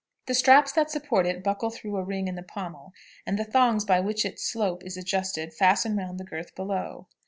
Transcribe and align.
The 0.25 0.33
straps 0.33 0.71
that 0.71 0.89
support 0.89 1.27
it 1.27 1.43
buckle 1.43 1.69
through 1.69 1.95
a 1.97 2.03
ring 2.03 2.27
in 2.27 2.33
the 2.33 2.41
pommel, 2.41 2.91
and 3.23 3.37
the 3.37 3.43
thongs 3.45 3.85
by 3.85 3.99
which 3.99 4.25
its 4.25 4.43
slope 4.43 4.83
is 4.83 4.97
adjusted 4.97 5.53
fasten 5.53 5.95
round 5.95 6.19
the 6.19 6.23
girth 6.25 6.55
below. 6.55 7.05